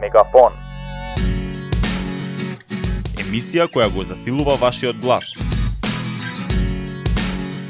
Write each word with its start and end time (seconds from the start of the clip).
Мегафон. 0.00 0.52
Емисија 3.22 3.68
која 3.70 3.88
го 3.94 4.04
засилува 4.04 4.56
вашиот 4.60 4.96
глас. 5.02 5.24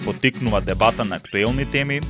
Потикнува 0.05 0.61
дебата 0.61 1.05
на 1.05 1.17
актуелни 1.17 1.71
теми 1.71 2.01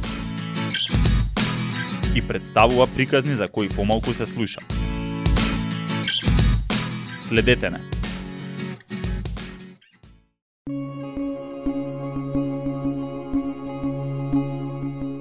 и 2.14 2.22
представува 2.28 2.86
приказни 2.86 3.34
за 3.34 3.48
кои 3.48 3.68
помалку 3.68 4.12
се 4.12 4.26
слуша. 4.26 4.60
Следете 7.22 7.70
не. 7.70 7.80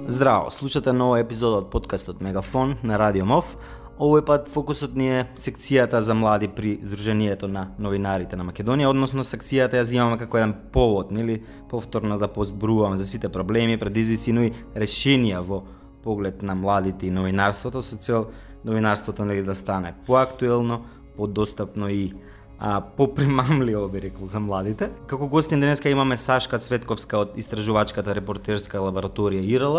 Здраво, 0.06 0.50
слушате 0.50 0.92
нова 0.92 1.18
епизода 1.18 1.56
од 1.58 1.72
подкастот 1.72 2.20
Мегафон 2.22 2.76
на 2.84 2.98
Радио 2.98 3.26
МОВ. 3.26 3.56
Овој 3.94 4.24
пат 4.26 4.48
фокусот 4.50 4.96
ни 4.98 5.06
е 5.06 5.26
секцијата 5.38 6.00
за 6.02 6.16
млади 6.18 6.48
при 6.50 6.72
Сдруженијето 6.82 7.46
на 7.46 7.68
новинарите 7.78 8.34
на 8.36 8.42
Македонија, 8.42 8.90
односно 8.90 9.22
секцијата 9.22 9.78
ја 9.78 9.84
земаме 9.86 10.18
како 10.18 10.40
еден 10.40 10.54
повод, 10.74 11.12
нели, 11.14 11.44
повторно 11.70 12.18
да 12.18 12.26
позбрувам 12.28 12.96
за 12.96 13.06
сите 13.06 13.28
проблеми, 13.28 13.78
предизвици, 13.78 14.34
но 14.34 14.48
и 14.48 14.52
решенија 14.74 15.44
во 15.46 15.62
поглед 16.02 16.42
на 16.42 16.54
младите 16.54 17.06
и 17.06 17.10
новинарството 17.10 17.82
со 17.82 17.96
цел 17.96 18.26
новинарството 18.64 19.24
нели 19.24 19.42
да 19.42 19.54
стане 19.54 19.94
поактуелно, 20.06 20.84
подостапно 21.16 21.88
и 21.88 22.12
а, 22.58 22.80
попримамливо 22.80 23.88
би 23.88 24.02
рекол 24.02 24.26
за 24.26 24.40
младите. 24.40 24.90
Како 25.06 25.28
гостин 25.28 25.60
денеска 25.60 25.90
имаме 25.90 26.16
Сашка 26.16 26.58
Цветковска 26.58 27.18
од 27.18 27.38
истражувачката 27.38 28.14
репортерска 28.14 28.82
лабораторија 28.82 29.46
ИРЛ, 29.54 29.76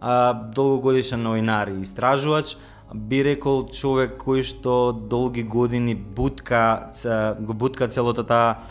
а, 0.00 0.32
долгогодишен 0.34 1.22
новинар 1.22 1.72
и 1.72 1.80
истражувач, 1.80 2.56
би 2.94 3.22
рекол 3.24 3.66
човек 3.74 4.14
кој 4.22 4.42
што 4.46 4.92
долги 4.92 5.42
години 5.42 5.94
бутка 5.94 6.92
го 7.40 7.52
бутка 7.54 7.88
целото 7.88 8.22
таа 8.22 8.62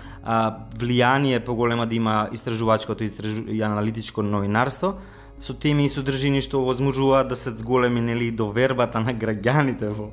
влијание 0.79 1.43
поголема 1.45 1.85
да 1.87 1.95
има 1.95 2.29
истражувачкото 2.31 3.03
и 3.03 3.61
аналитичко 3.61 4.23
новинарство 4.23 4.95
со 5.39 5.53
теми 5.53 5.85
и 5.85 5.89
содржини 5.89 6.39
што 6.41 6.61
возможуваат 6.63 7.27
да 7.27 7.35
се 7.35 7.51
зголеми 7.51 8.01
нели 8.01 8.31
довербата 8.31 8.99
на 9.03 9.11
граѓаните 9.13 9.91
во 9.91 10.11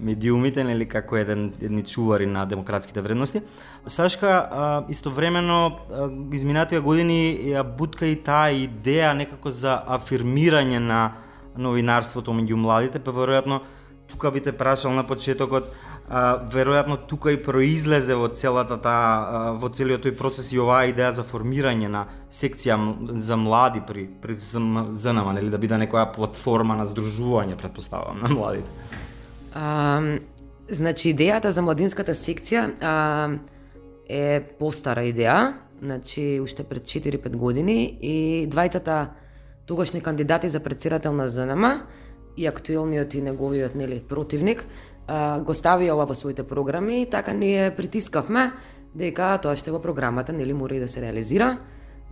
медиумите 0.00 0.64
нели 0.64 0.86
како 0.88 1.16
еден 1.20 1.52
едни 1.60 1.84
чувари 1.84 2.26
на 2.26 2.46
демократските 2.46 3.00
вредности. 3.00 3.42
Сашка 3.86 4.48
а, 4.50 4.84
истовремено 4.88 5.76
а, 5.90 6.08
изминативе 6.32 6.80
години 6.80 7.52
ја 7.52 7.62
бутка 7.62 8.06
и 8.06 8.16
таа 8.16 8.48
идеја 8.50 9.12
некако 9.12 9.50
за 9.50 9.76
афирмирање 9.86 10.78
на 10.78 11.12
новинарството 11.56 12.32
меѓу 12.32 12.56
младите, 12.56 13.00
па 13.00 13.12
веројатно 13.12 13.62
тука 14.12 14.30
би 14.30 14.40
те 14.40 14.52
прашал 14.52 14.92
на 14.92 15.04
почетокот 15.06 15.72
а, 16.08 16.36
веројатно 16.52 16.98
тука 17.08 17.32
и 17.32 17.40
произлезе 17.40 18.14
во 18.14 18.28
целата 18.28 18.76
таа 18.76 19.52
во 19.60 19.70
целиот 19.72 20.04
тој 20.04 20.16
процес 20.18 20.52
и 20.52 20.60
оваа 20.60 20.90
идеја 20.90 21.12
за 21.16 21.24
формирање 21.24 21.88
на 21.88 22.04
секција 22.30 22.76
за 23.18 23.36
млади 23.36 23.80
при 23.86 24.06
при 24.22 24.34
ЗНМ, 24.34 25.32
нели 25.34 25.50
да 25.50 25.58
биде 25.58 25.78
некоја 25.80 26.10
платформа 26.14 26.76
на 26.76 26.84
здружување, 26.84 27.56
предпоставам 27.56 28.20
на 28.22 28.28
младите. 28.28 28.68
А, 29.54 30.18
значи 30.68 31.14
идејата 31.14 31.48
за 31.48 31.62
младинската 31.62 32.14
секција 32.14 32.68
а, 32.80 32.94
е 34.08 34.40
постара 34.58 35.06
идеја, 35.08 35.54
значи 35.82 36.40
уште 36.40 36.64
пред 36.64 36.84
4-5 36.84 37.36
години 37.36 37.96
и 38.00 38.46
двајцата 38.50 39.21
тогашни 39.66 40.00
кандидати 40.00 40.48
за 40.48 40.60
председател 40.60 41.12
на 41.12 41.28
ЗНМ 41.28 41.82
и 42.36 42.46
актуелниот 42.46 43.14
и 43.14 43.22
неговиот 43.22 43.74
нели 43.74 44.00
противник 44.08 44.66
го 45.40 45.54
стави 45.54 45.90
ова 45.90 46.06
во 46.06 46.14
своите 46.14 46.42
програми 46.42 47.02
и 47.02 47.10
така 47.10 47.32
ние 47.32 47.74
притискавме 47.76 48.52
дека 48.94 49.38
тоа 49.42 49.56
што 49.56 49.72
во 49.72 49.80
програмата 49.82 50.32
нели 50.32 50.52
мора 50.52 50.76
и 50.76 50.80
да 50.80 50.88
се 50.88 51.02
реализира. 51.02 51.58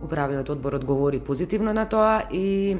Управниот 0.01 0.49
одбор 0.49 0.73
одговори 0.73 1.19
позитивно 1.19 1.73
на 1.73 1.85
тоа 1.85 2.27
и 2.31 2.77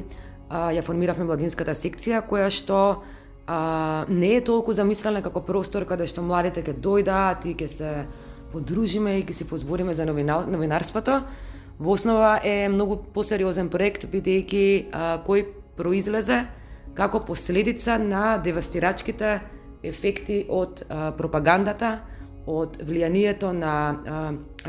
а, 0.50 0.70
ја 0.70 0.82
формиравме 0.82 1.24
младинската 1.24 1.74
секција 1.74 2.22
која 2.28 2.50
што 2.50 3.02
а, 3.46 4.04
не 4.08 4.36
е 4.36 4.44
толку 4.44 4.72
замислена 4.72 5.22
како 5.22 5.40
простор 5.40 5.86
каде 5.86 6.06
што 6.06 6.22
младите 6.22 6.62
ќе 6.62 6.74
дојдат 6.76 7.46
и 7.46 7.54
ќе 7.54 7.68
се 7.68 7.90
подружиме 8.52 9.18
и 9.18 9.24
ќе 9.24 9.32
се 9.32 9.48
позбориме 9.48 9.94
за 9.94 10.06
новина, 10.06 10.44
новинарството. 10.46 11.22
Во 11.78 11.92
основа 11.92 12.40
е 12.44 12.68
многу 12.68 12.98
посериозен 13.14 13.68
проект 13.68 14.04
бидејќи 14.10 14.90
кој 15.26 15.46
произлезе 15.76 16.44
како 16.94 17.20
последица 17.24 17.98
на 17.98 18.38
девастирачките 18.38 19.40
ефекти 19.82 20.44
од 20.48 20.84
а, 20.88 21.10
пропагандата, 21.16 21.98
од 22.46 22.78
влијанието 22.82 23.52
на 23.54 23.72
а, 23.72 24.20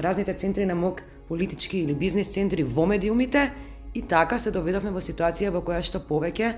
разните 0.02 0.34
центри 0.34 0.66
на 0.66 0.75
мок, 0.75 1.02
политички 1.28 1.80
или 1.80 1.94
бизнес 1.96 2.34
центри 2.34 2.63
во 2.63 2.86
медиумите 2.86 3.52
и 3.94 4.02
така 4.02 4.40
се 4.40 4.52
доведовме 4.52 4.92
во 4.92 5.02
ситуација 5.02 5.52
во 5.53 5.62
која 5.66 5.81
што 5.84 6.02
повеќе 6.09 6.53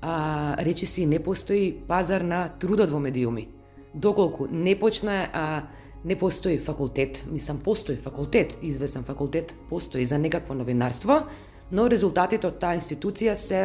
а, 0.00 0.56
речиси 0.58 1.06
не 1.06 1.18
постои 1.18 1.72
пазар 1.88 2.22
на 2.22 2.48
трудот 2.48 2.90
во 2.90 3.00
медиуми. 3.00 3.48
Доколку 3.94 4.46
не 4.50 4.74
почне 4.74 5.28
а, 5.32 5.62
не 6.06 6.14
постои 6.14 6.58
факултет, 6.58 7.24
мислам 7.26 7.58
постои 7.58 7.96
факултет, 7.96 8.56
известен 8.62 9.04
факултет 9.04 9.54
постои 9.68 10.06
за 10.06 10.18
некакво 10.18 10.54
новинарство, 10.54 11.26
но 11.70 11.88
резултатите 11.90 12.46
од 12.46 12.60
таа 12.62 12.78
институција 12.78 13.34
се 13.34 13.62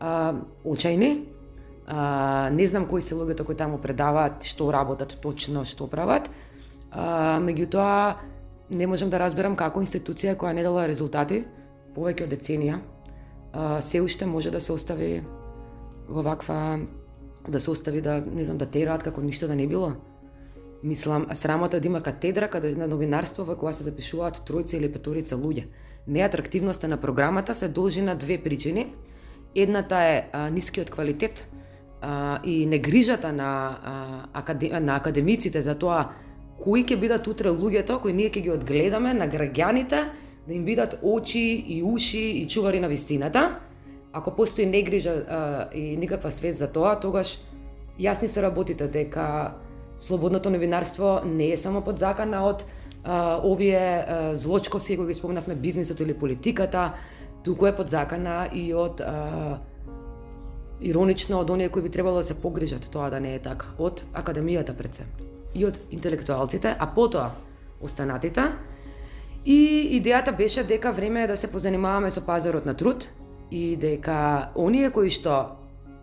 а, 0.00 0.32
очајни, 0.64 1.34
А, 1.86 2.50
не 2.52 2.66
знам 2.66 2.86
кои 2.88 3.02
се 3.02 3.14
луѓето 3.14 3.44
кои 3.44 3.56
таму 3.56 3.78
предаваат, 3.78 4.44
што 4.48 4.70
работат 4.72 5.18
точно, 5.20 5.66
што 5.68 5.84
прават. 5.86 6.30
А, 6.90 7.36
меѓутоа, 7.44 8.16
не 8.70 8.86
можам 8.88 9.10
да 9.12 9.20
разберам 9.20 9.56
како 9.56 9.82
институција 9.84 10.36
која 10.40 10.54
не 10.56 10.64
дала 10.64 10.86
резултати 10.88 11.44
повеќе 11.94 12.24
од 12.24 12.32
деценија, 12.32 12.78
а, 13.52 13.80
се 13.84 14.00
уште 14.00 14.26
може 14.26 14.50
да 14.50 14.60
се 14.60 14.72
остави 14.72 15.22
во 16.08 16.22
ваква 16.24 16.80
да 17.48 17.60
се 17.60 17.70
остави 17.70 18.00
да 18.00 18.22
не 18.24 18.44
знам 18.44 18.58
да 18.58 18.66
тераат 18.66 19.02
како 19.04 19.20
ништо 19.20 19.46
да 19.46 19.54
не 19.54 19.66
било. 19.68 19.92
Мислам, 20.84 21.26
срамота 21.34 21.80
да 21.80 21.86
има 21.86 22.02
катедра 22.02 22.48
каде 22.48 22.74
на 22.76 22.84
новинарство 22.84 23.44
во 23.48 23.54
која 23.56 23.72
се 23.72 23.86
запишуваат 23.86 24.42
тројца 24.44 24.76
или 24.76 24.90
петорица 24.92 25.32
луѓе. 25.40 25.64
Неатрактивноста 26.06 26.88
на 26.88 26.98
програмата 27.00 27.54
се 27.54 27.68
должи 27.68 28.02
на 28.02 28.14
две 28.14 28.36
причини. 28.36 28.92
Едната 29.54 29.96
е 29.96 30.28
а, 30.32 30.50
нискиот 30.50 30.90
квалитет 30.90 31.48
а, 32.02 32.40
и 32.44 32.66
негрижата 32.66 33.32
на, 33.32 33.78
а, 34.34 34.80
на 34.80 34.96
академиците 34.96 35.62
за 35.62 35.74
тоа 35.74 36.12
кои 36.60 36.84
ќе 36.84 37.00
бидат 37.00 37.26
утре 37.26 37.48
луѓето 37.48 38.00
кои 38.02 38.12
ние 38.12 38.28
ќе 38.28 38.44
ги 38.44 38.50
одгледаме 38.52 39.14
на 39.14 39.24
граѓаните 39.24 40.08
да 40.46 40.52
им 40.52 40.64
бидат 40.64 41.00
очи 41.02 41.64
и 41.64 41.82
уши 41.82 42.44
и 42.44 42.48
чувари 42.48 42.80
на 42.80 42.88
вистината. 42.88 43.56
Ако 44.12 44.36
постои 44.36 44.66
негрижа 44.66 45.10
а, 45.10 45.68
и 45.72 45.96
никаква 45.96 46.30
свест 46.30 46.58
за 46.58 46.68
тоа, 46.68 47.00
тогаш 47.00 47.40
јасни 47.96 48.28
се 48.28 48.42
работите 48.42 48.88
дека 48.88 49.54
слободното 49.98 50.50
новинарство 50.50 51.20
не 51.24 51.52
е 51.52 51.56
само 51.56 51.82
под 51.82 51.98
закана 51.98 52.44
од 52.46 52.64
а, 53.04 53.40
овие 53.44 53.78
а, 53.78 54.34
злочковци 54.34 54.96
кои 54.96 55.06
ги 55.06 55.14
спомнавме 55.14 55.54
бизнисот 55.54 56.00
или 56.00 56.14
политиката, 56.14 56.92
туку 57.44 57.66
е 57.66 57.76
под 57.76 57.90
закана 57.90 58.48
и 58.52 58.74
од 58.74 59.00
а, 59.00 59.58
иронично 60.80 61.40
од 61.40 61.50
оние 61.50 61.68
кои 61.68 61.82
би 61.82 61.90
требало 61.90 62.16
да 62.16 62.24
се 62.24 62.40
погрижат 62.40 62.90
тоа 62.90 63.10
да 63.10 63.20
не 63.20 63.34
е 63.34 63.38
така, 63.38 63.66
од 63.78 64.02
академијата 64.14 64.76
пред 64.76 64.94
се 64.94 65.06
и 65.54 65.64
од 65.66 65.78
интелектуалците, 65.90 66.76
а 66.78 66.86
потоа 66.86 67.30
останатите. 67.80 68.52
И 69.44 70.00
идејата 70.00 70.36
беше 70.36 70.64
дека 70.64 70.92
време 70.92 71.24
е 71.24 71.26
да 71.26 71.36
се 71.36 71.52
позанимаваме 71.52 72.10
со 72.10 72.24
пазарот 72.26 72.66
на 72.66 72.74
труд 72.74 73.08
и 73.50 73.76
дека 73.76 74.50
оние 74.56 74.90
кои 74.90 75.10
што 75.10 75.60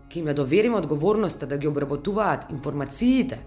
ќе 0.08 0.22
им 0.22 0.30
ја 0.30 0.34
довериме 0.34 0.78
одговорноста 0.78 1.46
да 1.46 1.58
ги 1.58 1.68
обработуваат 1.68 2.50
информациите 2.50 3.40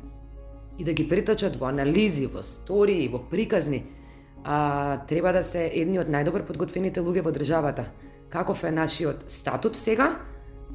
и 0.77 0.83
да 0.83 0.93
ги 0.93 1.07
притачат 1.09 1.55
во 1.55 1.69
анализи, 1.69 2.27
во 2.27 2.43
стории, 2.43 3.07
во 3.07 3.19
приказни, 3.19 3.83
а, 4.43 5.05
треба 5.07 5.33
да 5.33 5.43
се 5.43 5.69
едни 5.73 5.99
од 5.99 6.09
најдобро 6.11 6.45
подготвените 6.45 7.01
луѓе 7.01 7.23
во 7.25 7.31
државата. 7.31 7.89
Каков 8.29 8.63
е 8.63 8.71
нашиот 8.71 9.25
статут 9.27 9.75
сега, 9.75 10.19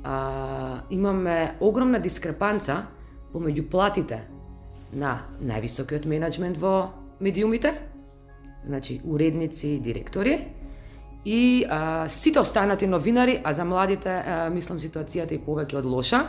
а, 0.04 0.82
имаме 0.90 1.56
огромна 1.60 2.00
дискрепанца 2.00 2.86
помеѓу 3.34 3.68
платите 3.70 4.24
на 4.92 5.20
највисокиот 5.42 6.06
менеджмент 6.06 6.58
во 6.58 6.90
медиумите, 7.20 7.74
значи 8.64 9.00
уредници, 9.04 9.78
директори, 9.78 10.48
и 11.24 11.64
а, 11.68 12.08
сите 12.08 12.40
останати 12.40 12.86
новинари, 12.86 13.40
а 13.44 13.52
за 13.52 13.64
младите 13.64 14.08
а, 14.08 14.48
мислам 14.50 14.80
ситуацијата 14.80 15.36
и 15.36 15.42
повеќе 15.44 15.76
од 15.78 15.84
лоша. 15.84 16.24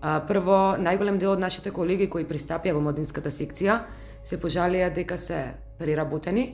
Прво, 0.00 0.58
најголем 0.80 1.18
дел 1.20 1.34
од 1.34 1.42
нашите 1.42 1.70
колеги 1.76 2.08
кои 2.08 2.24
пристапија 2.24 2.72
во 2.72 2.80
младинската 2.80 3.28
секција 3.28 3.82
се 4.24 4.38
пожалија 4.40 4.88
дека 4.94 5.18
се 5.20 5.42
преработени 5.78 6.46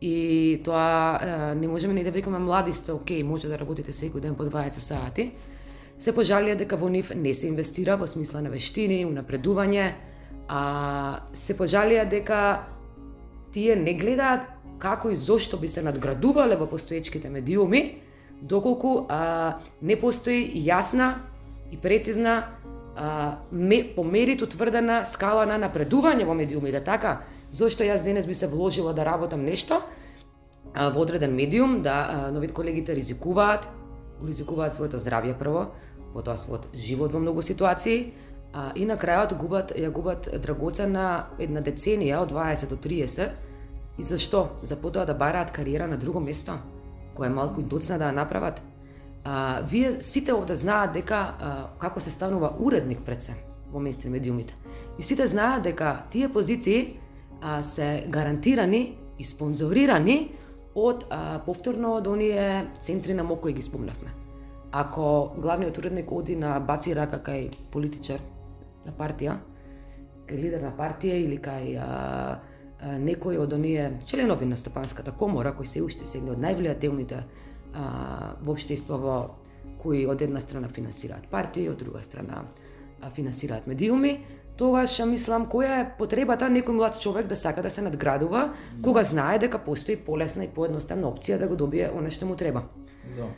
и 0.00 0.60
тоа 0.64 1.54
не 1.54 1.68
можеме 1.68 1.94
ни 1.94 2.04
да 2.04 2.10
викаме 2.10 2.38
млади 2.38 2.72
сте, 2.72 2.92
окей, 2.92 3.22
може 3.22 3.48
да 3.48 3.58
работите 3.58 3.92
секој 3.92 4.20
ден 4.20 4.34
по 4.34 4.42
20 4.42 4.82
сати, 4.82 5.30
се 5.98 6.12
пожалија 6.16 6.56
дека 6.56 6.76
во 6.80 6.88
нив 6.88 7.12
не 7.14 7.34
се 7.34 7.46
инвестира 7.46 7.96
во 7.96 8.08
смисла 8.08 8.40
на 8.42 8.50
вештини, 8.50 9.04
унапредување, 9.06 9.92
а 10.48 11.20
се 11.32 11.54
пожалија 11.54 12.08
дека 12.10 12.66
тие 13.52 13.76
не 13.76 13.94
гледаат 13.94 14.48
како 14.80 15.10
и 15.10 15.16
зошто 15.16 15.60
би 15.60 15.68
се 15.68 15.82
надградувале 15.82 16.56
во 16.56 16.66
постоечките 16.66 17.30
медиуми, 17.30 18.00
доколку 18.40 19.04
а, 19.08 19.60
не 19.82 20.00
постои 20.00 20.48
јасна 20.64 21.20
и 21.70 21.76
прецизна 21.76 22.59
а, 22.96 23.36
ме, 23.52 23.92
по 23.96 24.04
мерит 24.04 24.42
утврдена 24.42 25.04
скала 25.04 25.46
на 25.46 25.58
напредување 25.58 26.26
во 26.26 26.34
медиумите. 26.34 26.80
Така, 26.84 27.20
зошто 27.50 27.84
јас 27.84 28.04
денес 28.04 28.26
би 28.26 28.34
се 28.34 28.46
вложила 28.46 28.92
да 28.94 29.04
работам 29.04 29.44
нешто 29.44 29.82
а, 30.74 30.90
во 30.90 31.00
одреден 31.00 31.34
медиум, 31.34 31.82
да 31.82 32.06
а, 32.08 32.32
нови 32.32 32.48
колегите 32.48 32.94
ризикуваат, 32.94 33.68
го 34.20 34.26
ризикуваат 34.26 34.74
своето 34.74 34.98
здравје 34.98 35.36
прво, 35.38 35.70
потоа 36.14 36.36
својот 36.36 36.74
живот 36.74 37.12
во 37.12 37.20
многу 37.20 37.42
ситуации, 37.42 38.12
а, 38.52 38.72
и 38.74 38.84
на 38.84 38.96
крајот 38.96 39.36
губат, 39.38 39.72
ја 39.76 39.90
губат 39.90 40.28
драгоцена 40.42 41.30
една 41.38 41.62
деценија 41.62 42.22
од 42.22 42.32
20 42.32 42.68
до 42.68 42.76
30, 42.76 43.30
и 43.98 44.04
зашто? 44.04 44.48
За 44.62 44.76
потоа 44.76 45.06
да 45.06 45.14
бараат 45.14 45.50
кариера 45.50 45.86
на 45.86 45.96
друго 45.96 46.20
место, 46.20 46.58
која 47.16 47.26
е 47.26 47.34
малку 47.34 47.60
и 47.60 47.64
доцна 47.64 47.98
да 47.98 48.10
ја 48.10 48.16
направат. 48.16 48.62
А, 49.24 49.62
вие 49.68 50.02
сите 50.02 50.32
овде 50.32 50.56
знаат 50.56 50.92
дека 50.92 51.16
а, 51.16 51.52
како 51.78 52.00
се 52.00 52.10
станува 52.10 52.54
уредник 52.60 53.02
пред 53.04 53.22
се 53.22 53.34
во 53.72 53.80
мейнстрим 53.80 54.12
медиумите. 54.12 54.54
И 54.98 55.02
сите 55.02 55.26
знаат 55.26 55.62
дека 55.62 56.04
тие 56.10 56.28
позиции 56.28 56.98
а, 57.40 57.62
се 57.62 58.06
гарантирани 58.08 58.98
и 59.18 59.24
спонзорирани 59.24 60.30
од 60.74 61.04
а, 61.10 61.40
повторно 61.44 61.94
од 61.98 62.06
оние 62.06 62.66
центри 62.80 63.14
на 63.14 63.24
МОК 63.24 63.40
кои 63.40 63.52
ги 63.52 63.62
спомнавме. 63.62 64.10
Ако 64.72 65.34
главниот 65.36 65.78
уредник 65.78 66.12
оди 66.12 66.36
на 66.36 66.60
баци 66.60 66.94
рака 66.94 67.18
кај 67.18 67.50
политичар 67.72 68.20
на 68.86 68.92
партија, 68.96 69.36
кај 70.26 70.38
лидер 70.40 70.62
на 70.62 70.70
партија 70.72 71.18
или 71.20 71.36
кај 71.42 71.76
а, 71.76 71.86
а, 72.80 72.96
некој 72.98 73.36
од 73.42 73.52
оние 73.52 74.00
членови 74.06 74.46
на 74.46 74.56
Стопанската 74.56 75.12
комора, 75.12 75.52
кои 75.52 75.66
се 75.66 75.82
уште 75.82 76.06
се 76.06 76.22
од 76.22 76.38
највлијателните 76.38 77.22
а, 77.74 78.34
во 78.42 78.52
обштеството 78.52 79.34
кои 79.82 80.04
од 80.06 80.22
една 80.22 80.40
страна 80.40 80.68
финансираат 80.68 81.26
партии, 81.30 81.68
од 81.68 81.78
друга 81.78 82.02
страна 82.02 82.44
а, 83.00 83.10
финансираат 83.10 83.66
медиуми, 83.66 84.18
тогаш 84.56 84.98
мислам 85.08 85.46
која 85.48 85.80
е 85.80 85.86
потребата 85.98 86.50
некој 86.52 86.76
млад 86.76 87.00
човек 87.00 87.26
да 87.26 87.36
сака 87.36 87.62
да 87.62 87.70
се 87.70 87.82
надградува, 87.82 88.50
кога 88.82 89.02
знае 89.02 89.38
дека 89.38 89.62
постои 89.64 89.96
полесна 89.96 90.44
и 90.44 90.52
поедноставна 90.52 91.08
опција 91.08 91.38
да 91.38 91.48
го 91.48 91.56
добие 91.56 91.90
она 91.96 92.10
што 92.10 92.26
му 92.26 92.36
треба. 92.36 92.66
Да. 93.16 93.30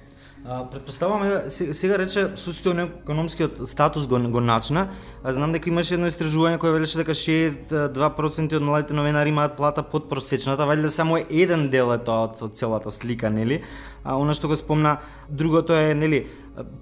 А, 0.44 0.64
предпоставаме, 0.66 1.50
сега 1.50 1.94
рече 2.00 2.24
социјално-економскиот 2.34 3.60
статус 3.70 4.08
го, 4.10 4.18
го 4.18 4.40
начна, 4.40 4.88
а 5.22 5.32
знам 5.32 5.52
дека 5.54 5.70
имаше 5.70 5.94
едно 5.94 6.08
истражување 6.10 6.58
кое 6.58 6.72
велеше 6.74 6.98
дека 6.98 7.14
62% 7.14 8.56
од 8.58 8.66
младите 8.66 8.96
новинари 8.98 9.30
имаат 9.30 9.54
плата 9.54 9.86
под 9.86 10.08
просечната, 10.10 10.66
вајде 10.66 10.90
само 10.90 11.20
еден 11.30 11.68
дел 11.70 11.94
е 11.94 12.00
тоа 12.02 12.26
од, 12.26 12.42
од 12.42 12.58
целата 12.58 12.90
слика, 12.90 13.30
нели? 13.30 13.62
А 14.02 14.18
она 14.18 14.34
што 14.34 14.50
го 14.50 14.58
спомна, 14.58 14.98
другото 15.30 15.78
е, 15.78 15.94
нели, 15.94 16.24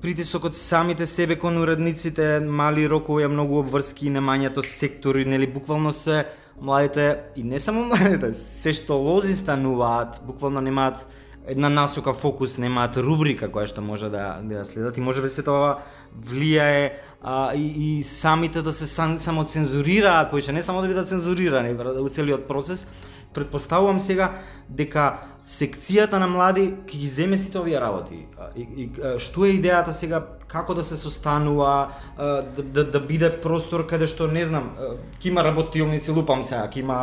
притисокот 0.00 0.56
самите 0.56 1.04
себе 1.06 1.36
кон 1.36 1.60
уредниците, 1.60 2.40
мали 2.40 2.88
рокови, 2.88 3.28
многу 3.28 3.60
обврски, 3.60 4.08
немањето 4.08 4.64
сектори, 4.64 5.28
нели, 5.28 5.44
буквално 5.44 5.92
се 5.92 6.24
младите, 6.56 7.28
и 7.36 7.44
не 7.44 7.58
само 7.58 7.84
младите, 7.92 8.32
се 8.32 8.72
што 8.72 8.96
лози 8.96 9.36
стануваат, 9.36 10.24
буквално 10.24 10.64
немаат 10.64 11.04
една 11.46 11.68
насока 11.68 12.12
фокус, 12.12 12.58
немаат 12.58 12.96
рубрика 12.96 13.48
која 13.48 13.66
што 13.66 13.80
може 13.80 14.10
да 14.10 14.40
да 14.42 14.64
следат. 14.64 14.96
И 14.96 15.00
можеби 15.00 15.28
се 15.28 15.42
тоа 15.42 15.80
влијае 16.14 16.92
а, 17.22 17.54
и, 17.54 17.98
и 17.98 18.04
самите 18.04 18.62
да 18.62 18.72
се 18.72 18.86
сам, 18.86 19.18
само 19.18 19.44
цензурираат, 19.44 20.30
поише 20.30 20.52
не 20.52 20.62
само 20.62 20.82
да 20.82 20.88
бидат 20.88 21.08
цензурирани 21.08 21.74
во 21.74 22.08
целиот 22.08 22.48
процес, 22.48 22.86
предпоставувам 23.34 24.00
сега 24.00 24.32
дека 24.68 25.30
секцијата 25.46 26.18
на 26.20 26.28
млади 26.30 26.74
ќе 26.86 26.98
ги 26.98 27.08
земе 27.08 27.38
сите 27.38 27.58
овие 27.58 27.80
работи. 27.80 28.26
И, 28.56 28.62
и 28.62 28.84
што 29.18 29.46
е 29.46 29.56
идејата 29.56 29.90
сега 29.96 30.20
како 30.50 30.74
да 30.74 30.84
се 30.84 30.96
состанува, 30.96 31.90
да, 32.18 32.62
да, 32.62 32.84
да 32.84 33.00
биде 33.00 33.30
простор 33.42 33.86
каде 33.86 34.06
што 34.10 34.28
не 34.30 34.44
знам, 34.44 34.74
ќе 35.18 35.30
има 35.32 35.44
работилници, 35.46 36.10
лупам 36.14 36.42
сега, 36.46 36.68
ќе 36.68 36.84
има 36.84 37.00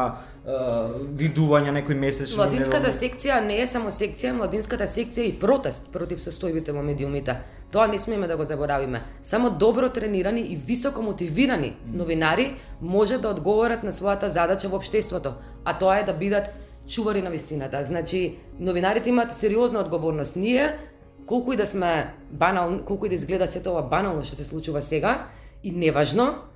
видување 0.47 1.73
некој 1.75 1.97
месечно. 1.99 2.39
Младинската 2.39 2.91
секција 2.95 3.41
не 3.43 3.59
е 3.59 3.67
само 3.67 3.91
секција, 3.91 4.31
младинската 4.37 4.87
секција 4.87 5.25
е 5.25 5.31
и 5.33 5.39
протест 5.39 5.89
против 5.91 6.21
состојбите 6.23 6.71
во 6.71 6.83
медиумите. 6.83 7.35
Тоа 7.71 7.87
не 7.91 7.99
смееме 7.99 8.27
да 8.27 8.37
го 8.37 8.45
заборавиме. 8.47 9.01
Само 9.21 9.49
добро 9.49 9.89
тренирани 9.89 10.41
и 10.41 10.55
високо 10.55 11.01
мотивирани 11.01 11.75
новинари 11.93 12.55
може 12.81 13.17
да 13.17 13.29
одговорат 13.29 13.83
на 13.83 13.91
својата 13.91 14.27
задача 14.27 14.69
во 14.69 14.79
општеството, 14.79 15.35
а 15.65 15.77
тоа 15.77 15.99
е 15.99 16.07
да 16.07 16.13
бидат 16.13 16.47
чувари 16.87 17.21
на 17.21 17.29
вистината. 17.29 17.83
Значи, 17.83 18.37
новинарите 18.59 19.09
имаат 19.09 19.33
сериозна 19.33 19.79
одговорност. 19.79 20.35
Ние, 20.35 20.79
колку 21.25 21.53
и 21.53 21.57
да 21.57 21.65
сме 21.65 22.13
банал, 22.31 22.79
колку 22.85 23.05
и 23.05 23.09
да 23.09 23.15
изгледа 23.15 23.47
сето 23.47 23.75
ова 23.75 23.81
банално 23.83 24.23
што 24.23 24.35
се 24.35 24.45
случува 24.45 24.81
сега, 24.81 25.27
и 25.63 25.71
неважно, 25.71 26.46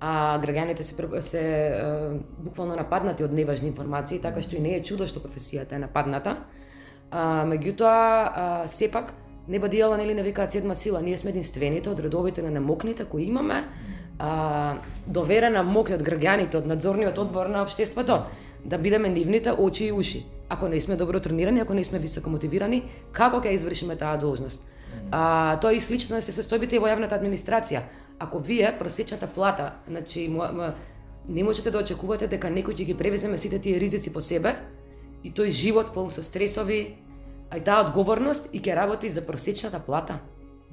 а 0.00 0.38
граѓаните 0.40 0.82
се, 0.82 0.94
се 1.20 1.42
буквално 2.38 2.76
нападнати 2.76 3.24
од 3.24 3.32
неважни 3.36 3.68
информации, 3.68 4.18
така 4.18 4.40
што 4.42 4.56
и 4.56 4.60
не 4.64 4.76
е 4.78 4.82
чудо 4.82 5.06
што 5.06 5.20
професијата 5.20 5.76
е 5.76 5.84
нападната. 5.84 6.36
А, 7.10 7.44
меѓутоа, 7.44 7.92
а, 7.92 8.68
сепак, 8.68 9.12
не 9.48 9.60
бадијала 9.60 9.98
нели 10.00 10.14
не 10.14 10.22
викаат 10.22 10.52
седма 10.52 10.74
сила, 10.74 11.02
ние 11.02 11.18
сме 11.18 11.30
единствените 11.30 11.90
од 11.90 12.00
редовите 12.00 12.42
на 12.42 12.50
немокните 12.50 13.04
кои 13.04 13.28
имаме 13.28 13.64
а, 14.18 14.76
доверена 15.06 15.64
моќ 15.66 15.98
од 15.98 16.04
граѓаните, 16.06 16.56
од 16.56 16.66
надзорниот 16.66 17.18
одбор 17.18 17.52
на 17.52 17.62
општеството, 17.62 18.24
да 18.64 18.78
бидеме 18.78 19.08
нивните 19.08 19.52
очи 19.52 19.84
и 19.84 19.92
уши. 19.92 20.24
Ако 20.48 20.68
не 20.68 20.80
сме 20.80 20.96
добро 20.96 21.20
тренирани, 21.20 21.60
ако 21.60 21.74
не 21.74 21.84
сме 21.84 21.98
високо 21.98 22.30
мотивирани, 22.30 22.82
како 23.12 23.40
ќе 23.40 23.52
извршиме 23.52 23.96
таа 23.96 24.16
должност? 24.16 24.64
А, 25.12 25.58
тоа 25.60 25.72
и 25.72 25.80
слично 25.80 26.16
е 26.16 26.22
се 26.22 26.32
состојбите 26.32 26.76
и 26.76 26.80
во 26.80 26.88
јавната 26.88 27.20
администрација 27.20 27.82
ако 28.20 28.38
вие 28.38 28.76
просечната 28.78 29.26
плата, 29.26 29.72
значи 29.88 30.36
не 31.28 31.44
можете 31.44 31.70
да 31.70 31.78
очекувате 31.78 32.28
дека 32.28 32.52
некој 32.52 32.76
ќе 32.76 32.84
ги 32.84 32.94
превеземе 32.94 33.38
сите 33.38 33.58
тие 33.58 33.80
ризици 33.80 34.12
по 34.12 34.20
себе 34.20 34.56
и 35.24 35.32
тој 35.32 35.48
живот 35.48 35.94
полн 35.94 36.12
со 36.12 36.22
стресови, 36.22 37.00
а 37.50 37.56
и 37.56 37.64
таа 37.64 37.80
одговорност 37.86 38.52
и 38.52 38.60
ќе 38.60 38.76
работи 38.76 39.08
за 39.08 39.24
просечната 39.26 39.80
плата. 39.80 40.20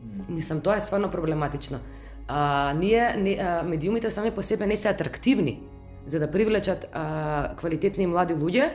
Mm. 0.03 0.29
Мислам, 0.29 0.61
тоа 0.61 0.75
е 0.75 0.83
стварно 0.83 1.11
проблематично. 1.11 1.79
А, 2.27 2.73
ние, 2.75 3.15
не, 3.17 3.37
а, 3.39 3.63
медиумите 3.63 4.11
сами 4.11 4.31
по 4.31 4.41
себе 4.41 4.67
не 4.67 4.75
се 4.75 4.89
атрактивни 4.89 5.63
за 6.05 6.19
да 6.19 6.31
привлечат 6.31 6.89
а, 6.93 7.55
квалитетни 7.55 8.07
млади 8.07 8.35
луѓе 8.35 8.71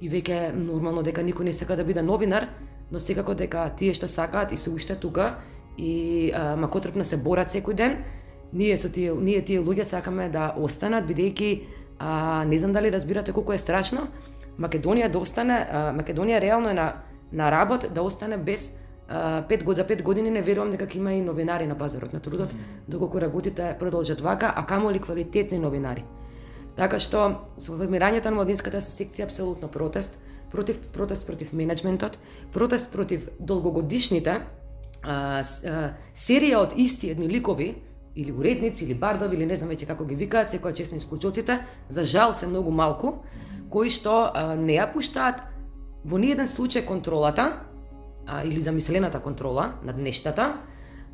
и 0.00 0.10
веќе 0.10 0.54
нормално 0.54 1.02
дека 1.02 1.22
никој 1.22 1.50
не 1.50 1.52
сака 1.52 1.76
да 1.76 1.84
биде 1.84 2.02
новинар, 2.02 2.46
но 2.90 3.00
секако 3.00 3.34
дека 3.34 3.70
тие 3.78 3.94
што 3.94 4.06
сакаат 4.08 4.52
и 4.52 4.56
се 4.56 4.70
уште 4.70 4.94
тука 4.94 5.42
и 5.78 6.32
а, 6.34 6.56
макотрпно 6.56 7.04
се 7.04 7.16
борат 7.16 7.48
секој 7.48 7.74
ден, 7.74 8.04
ние 8.52 8.76
со 8.76 8.92
тие 8.92 9.14
ние 9.14 9.42
тие 9.42 9.60
луѓе 9.60 9.82
сакаме 9.82 10.28
да 10.28 10.52
останат 10.56 11.04
бидејќи 11.08 11.60
а, 11.98 12.44
не 12.44 12.58
знам 12.58 12.72
дали 12.72 12.92
разбирате 12.92 13.32
колку 13.32 13.52
е 13.52 13.58
страшно. 13.58 14.08
Македонија 14.60 15.08
да 15.08 15.18
остане 15.18 15.54
а, 15.54 15.92
Македонија 15.96 16.40
реално 16.40 16.70
е 16.70 16.74
на 16.74 16.92
на 17.32 17.50
работ 17.50 17.86
да 17.94 18.02
остане 18.02 18.36
без 18.36 18.78
а, 19.08 19.42
пет 19.48 19.64
год 19.64 19.76
за 19.76 19.86
пет 19.86 20.02
години 20.02 20.30
не 20.30 20.42
верувам 20.42 20.70
дека 20.70 20.86
ќе 20.86 20.96
има 20.96 21.12
и 21.12 21.22
новинари 21.22 21.66
на 21.66 21.78
пазарот 21.78 22.12
на 22.12 22.20
трудот. 22.20 22.54
Доколку 22.88 23.20
работите 23.20 23.76
продолжат 23.78 24.20
вака 24.20 24.52
а 24.56 24.66
камо 24.66 24.90
ли 24.90 24.98
квалитетни 24.98 25.58
новинари. 25.58 26.04
Така 26.76 26.98
што 26.98 27.48
со 27.58 27.72
формирањето 27.72 28.30
на 28.30 28.40
младинската 28.40 28.80
секција 28.80 29.24
апсолутно 29.24 29.68
протест. 29.68 30.18
Против 30.52 30.76
протест 30.92 31.26
против 31.26 31.52
менеджментот. 31.52 32.18
Протест 32.52 32.92
против 32.92 33.28
долгогодишните 33.40 34.40
а, 35.02 35.42
а, 35.42 35.88
серија 36.14 36.62
од 36.62 36.76
исти 36.76 37.10
едни 37.10 37.28
ликови, 37.28 37.74
или 38.14 38.32
уредници, 38.32 38.84
или 38.84 38.94
бардови, 38.94 39.36
или 39.36 39.46
не 39.46 39.56
знам 39.56 39.70
веќе 39.72 39.86
како 39.88 40.04
ги 40.04 40.16
викаат, 40.16 40.50
секоја 40.52 40.76
честни 40.76 41.00
исклучоците, 41.00 41.62
за 41.88 42.04
жал 42.04 42.34
се 42.34 42.46
многу 42.46 42.70
малку, 42.70 43.22
кои 43.70 43.90
што 43.90 44.28
а, 44.28 44.54
не 44.56 44.76
ја 44.76 44.90
пуштаат 44.92 45.40
во 46.04 46.18
ниеден 46.18 46.46
случај 46.46 46.84
контролата, 46.84 47.64
а, 48.26 48.44
или 48.44 48.60
замислената 48.60 49.20
контрола 49.20 49.72
над 49.84 49.96
нештата, 49.96 50.52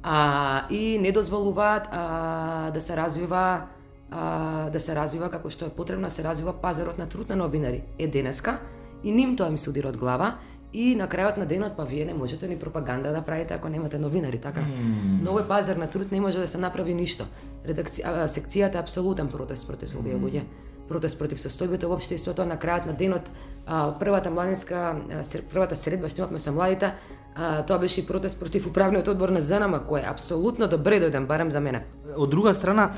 а, 0.03 0.67
и 0.71 0.99
не 0.99 1.13
дозволуваат 1.13 1.89
а, 1.91 2.71
да 2.71 2.81
се 2.81 2.97
развива 2.97 3.67
а, 4.11 4.71
да 4.71 4.81
се 4.81 4.95
развива 4.95 5.31
како 5.31 5.51
што 5.51 5.67
е 5.67 5.75
потребно 5.75 6.09
да 6.09 6.11
се 6.11 6.25
развива 6.25 6.53
пазарот 6.53 6.99
на 6.99 7.09
труд 7.09 7.29
на 7.29 7.37
новинари. 7.37 7.83
Е 7.99 8.09
денеска 8.09 8.59
и 9.05 9.13
ним 9.13 9.37
тоа 9.37 9.51
ми 9.51 9.59
се 9.59 9.71
удира 9.71 9.89
од 9.89 9.97
глава 9.97 10.39
И 10.73 10.95
на 10.95 11.07
крајот 11.09 11.39
на 11.41 11.47
денот, 11.49 11.77
па 11.77 11.85
вие 11.89 12.05
не 12.05 12.15
можете 12.15 12.49
ни 12.49 12.59
пропаганда 12.59 13.13
да 13.13 13.23
правите 13.23 13.55
ако 13.55 13.69
немате 13.69 13.99
новинари, 13.99 14.39
така? 14.39 14.61
Mm. 14.61 15.23
Но 15.23 15.33
овој 15.33 15.47
пазар 15.49 15.77
на 15.77 15.87
труд 15.89 16.13
не 16.13 16.21
може 16.21 16.39
да 16.39 16.49
се 16.49 16.59
направи 16.59 16.95
ништо. 16.95 17.25
Редакција, 17.65 18.29
секцијата 18.29 18.77
е 18.77 18.83
апсолутен 18.85 19.29
протест 19.29 19.67
против 19.67 19.97
овие 19.97 20.17
луѓе. 20.21 20.43
Протест 20.89 21.19
против 21.19 21.41
состојбите 21.41 21.89
во 21.89 21.97
општеството, 21.97 22.45
на 22.45 22.59
крајот 22.61 22.87
на 22.87 22.93
денот 22.93 23.31
а, 23.69 23.93
првата 24.01 24.31
младинска, 24.31 24.97
првата 25.53 25.77
средба 25.77 26.09
што 26.09 26.25
имавме 26.25 26.41
со 26.41 26.53
младите, 26.53 26.95
а, 27.37 27.63
тоа 27.63 27.79
беше 27.79 28.01
и 28.01 28.07
протест 28.07 28.41
против 28.41 28.67
управниот 28.67 29.09
одбор 29.09 29.29
на 29.29 29.41
ЗНМ, 29.45 29.85
кој 29.87 30.03
е 30.03 30.11
апсолутно 30.11 30.67
добре 30.69 30.99
дојден, 30.99 31.27
барем 31.27 31.53
за 31.53 31.61
мене. 31.61 31.85
Од 32.17 32.31
друга 32.31 32.55
страна, 32.57 32.95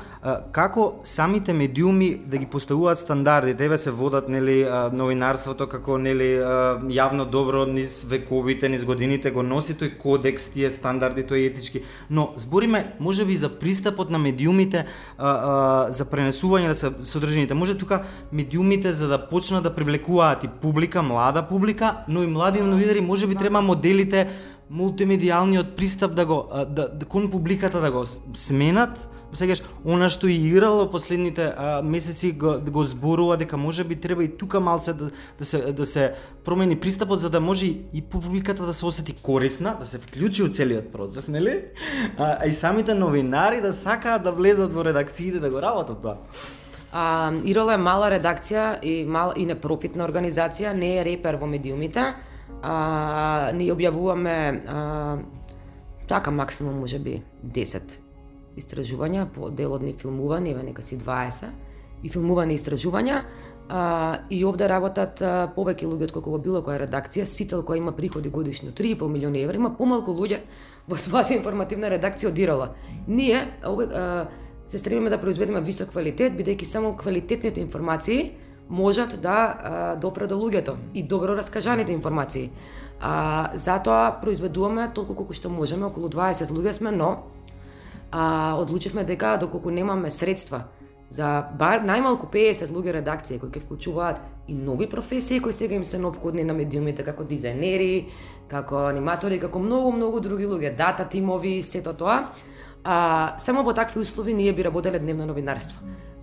како 0.55 1.01
самите 1.03 1.53
медиуми 1.53 2.15
да 2.25 2.37
ги 2.37 2.45
поставуваат 2.45 2.97
стандарди, 2.97 3.53
тебе 3.53 3.77
се 3.77 3.91
водат 3.91 4.29
нели 4.29 4.63
новинарството 4.93 5.67
како 5.67 5.97
нели 5.99 6.39
јавно 6.39 7.27
добро 7.29 7.65
низ 7.65 8.05
вековите, 8.07 8.69
низ 8.69 8.85
годините 8.85 9.31
го 9.31 9.43
носи 9.43 9.75
тој 9.75 9.97
кодекс, 9.99 10.47
тие 10.55 10.71
стандарди, 10.71 11.25
тој 11.27 11.51
етички. 11.51 11.83
Но 12.09 12.31
збориме 12.35 12.95
можеби 12.99 13.35
за 13.35 13.49
пристапот 13.49 14.09
на 14.09 14.17
медиумите 14.17 14.85
за 15.19 16.07
пренесување 16.07 16.71
на 16.71 17.03
содржините. 17.03 17.53
Може 17.53 17.77
тука 17.77 18.05
медиумите 18.31 18.91
за 18.91 19.11
да 19.11 19.19
почнат 19.19 19.63
да 19.63 19.75
привлекуваат 19.75 20.43
и 20.43 20.49
публика, 20.61 21.01
млада 21.01 21.43
публика, 21.47 21.97
но 22.07 22.23
и 22.23 22.27
млади 22.27 22.61
новинари 22.61 23.01
можеби 23.01 23.35
треба 23.35 23.61
моделите 23.61 24.27
мултимедијалниот 24.71 25.75
пристап 25.75 26.13
да 26.15 26.25
го 26.25 26.47
да, 26.69 26.87
да 26.87 27.05
кон 27.05 27.31
публиката 27.31 27.81
да 27.81 27.91
го 27.91 28.05
сменат 28.33 29.09
Сегаш, 29.33 29.61
она 29.87 30.09
што 30.11 30.27
и 30.27 30.35
играло 30.35 30.89
последните 30.91 31.53
а, 31.55 31.81
месеци 31.81 32.33
го, 32.35 32.57
го 32.59 32.83
зборува 32.83 33.37
дека 33.39 33.57
може 33.57 33.83
би 33.83 33.95
треба 33.95 34.23
и 34.23 34.37
тука 34.37 34.59
малце 34.59 34.93
да, 34.93 35.07
да, 35.39 35.45
се, 35.45 35.71
да 35.71 35.85
се 35.85 36.13
промени 36.43 36.75
пристапот 36.75 37.21
за 37.21 37.29
да 37.29 37.39
може 37.39 37.65
и 37.93 38.01
публиката 38.01 38.65
да 38.65 38.73
се 38.73 38.85
осети 38.85 39.13
корисна, 39.13 39.77
да 39.79 39.85
се 39.85 39.97
вклучи 39.97 40.43
у 40.43 40.51
целиот 40.51 40.91
процес, 40.91 41.27
нели? 41.27 41.63
А, 42.17 42.37
а 42.43 42.47
и 42.47 42.53
самите 42.53 42.93
новинари 42.93 43.61
да 43.61 43.73
сакаат 43.73 44.23
да 44.23 44.31
влезат 44.31 44.73
во 44.73 44.83
редакциите 44.85 45.39
да 45.39 45.49
го 45.49 45.61
работат 45.61 46.01
тоа. 46.01 46.17
А, 46.91 47.31
Ирол 47.47 47.71
е 47.71 47.77
мала 47.79 48.09
редакција 48.11 48.81
и 48.83 49.05
мал 49.07 49.31
и 49.37 49.45
непрофитна 49.47 50.03
организација, 50.03 50.73
не 50.75 50.97
е 50.99 51.05
репер 51.07 51.39
во 51.39 51.47
медиумите. 51.47 52.03
А, 52.61 53.51
ние 53.55 53.71
објавуваме 53.71 54.35
а, 54.67 54.81
така 56.07 56.31
максимум 56.31 56.79
може 56.79 56.99
би 56.99 57.21
10 57.45 57.95
истражувања, 58.59 59.25
по 59.31 59.49
делодни 59.49 59.93
филмувани, 59.93 60.51
еве 60.51 60.63
нека 60.63 60.81
си 60.81 60.97
20 60.99 61.47
и 62.03 62.09
филмувани 62.09 62.57
истражувања. 62.59 63.23
А, 63.69 64.19
и 64.29 64.43
овде 64.45 64.67
работат 64.67 65.21
а, 65.23 65.47
повеќе 65.55 65.87
луѓе 65.87 66.09
од 66.09 66.11
колку 66.11 66.35
во 66.35 66.41
било 66.43 66.59
која 66.59 66.81
редакција. 66.83 67.23
Сител 67.23 67.63
која 67.63 67.79
има 67.79 67.95
приходи 67.95 68.29
годишно 68.29 68.75
3,5 68.75 69.07
милиони 69.07 69.45
евра, 69.45 69.55
има 69.55 69.71
помалку 69.77 70.11
луѓе 70.11 70.41
во 70.91 70.99
својата 70.99 71.31
информативна 71.39 71.87
редакција 71.87 72.33
од 72.33 72.39
Ирола. 72.39 72.73
Ние 73.07 73.45
ове, 73.63 73.87
а, 73.87 74.27
се 74.71 74.77
стремиме 74.77 75.09
да 75.09 75.17
произведеме 75.19 75.59
висок 75.61 75.89
квалитет, 75.91 76.31
бидејќи 76.31 76.63
само 76.63 76.93
квалитетните 76.95 77.59
информации 77.59 78.31
можат 78.69 79.17
да 79.21 79.97
допре 79.99 80.27
до 80.31 80.37
луѓето 80.39 80.77
и 80.95 81.03
добро 81.03 81.35
раскажаните 81.35 81.91
информации. 81.91 82.51
А, 83.01 83.51
затоа 83.55 84.15
произведуваме 84.21 84.87
толку 84.95 85.15
колку 85.15 85.35
што 85.35 85.49
можеме, 85.51 85.89
околу 85.91 86.07
20 86.07 86.47
луѓе 86.55 86.71
сме, 86.71 86.91
но 86.91 87.27
а, 88.11 88.55
одлучивме 88.63 89.03
дека 89.03 89.35
доколку 89.41 89.69
немаме 89.75 90.11
средства 90.11 90.63
за 91.09 91.51
бар 91.59 91.83
најмалку 91.83 92.31
50 92.31 92.71
луѓе 92.71 92.95
редакција 93.01 93.41
кои 93.43 93.51
ќе 93.51 93.65
вклучуваат 93.65 94.23
и 94.47 94.55
нови 94.55 94.87
професии 94.87 95.41
кои 95.43 95.51
сега 95.51 95.75
им 95.75 95.83
се 95.83 95.99
необходни 95.99 96.47
на 96.47 96.53
медиумите 96.53 97.03
како 97.03 97.27
дизајнери, 97.27 98.07
како 98.47 98.87
аниматори, 98.87 99.39
како 99.39 99.59
многу 99.59 99.91
многу 99.91 100.23
други 100.23 100.47
луѓе, 100.47 100.77
дата 100.77 101.09
тимови, 101.11 101.59
сето 101.61 101.91
тоа. 101.91 102.31
А, 102.83 103.35
само 103.37 103.63
во 103.63 103.73
такви 103.73 104.01
услови 104.01 104.33
ние 104.33 104.53
би 104.53 104.63
работеле 104.63 104.99
дневно 104.99 105.25
новинарство. 105.25 105.79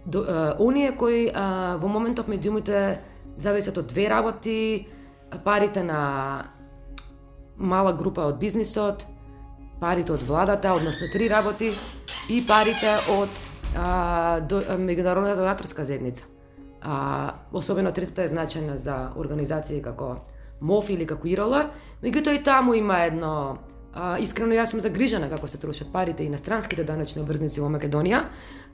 До, 0.06 0.24
а, 0.28 0.56
оние 0.58 0.92
кои 0.96 1.30
а, 1.34 1.76
во 1.78 1.88
моментот 1.88 2.28
медиумите 2.28 3.00
зависат 3.38 3.78
од 3.78 3.86
две 3.86 4.08
работи, 4.10 4.88
парите 5.44 5.82
на 5.82 6.50
мала 7.56 7.92
група 7.92 8.26
од 8.26 8.38
бизнисот, 8.38 9.06
парите 9.80 10.12
од 10.12 10.22
владата, 10.22 10.74
односно 10.74 11.06
три 11.12 11.28
работи, 11.30 11.74
и 12.28 12.42
парите 12.46 12.96
од 13.10 13.30
а, 13.76 14.40
до, 14.40 14.58
а, 14.66 14.74
меѓународната 14.74 15.36
донаторска 15.36 15.84
заедница. 15.84 16.24
А, 16.82 17.34
особено 17.52 17.92
третата 17.92 18.26
е 18.26 18.34
значајна 18.34 18.76
за 18.76 19.12
организации 19.16 19.82
како 19.82 20.16
МОФ 20.60 20.90
или 20.90 21.06
како 21.06 21.28
ИРОЛА, 21.28 21.68
меѓутоа 22.02 22.34
и 22.34 22.42
таму 22.42 22.74
има 22.74 23.04
едно 23.06 23.58
А, 23.94 24.18
искрено 24.18 24.54
јас 24.54 24.72
сум 24.72 24.80
загрижена 24.80 25.30
како 25.30 25.48
се 25.48 25.58
трошат 25.58 25.92
парите 25.92 26.24
и 26.24 26.28
на 26.28 26.38
странските 26.38 26.84
даночни 26.84 27.22
обрзници 27.22 27.60
во 27.60 27.70
Македонија. 27.72 28.24